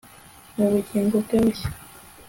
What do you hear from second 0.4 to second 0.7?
mu